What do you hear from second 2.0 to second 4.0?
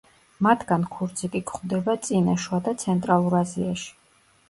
წინა, შუა და ცენტრალურ აზიაში.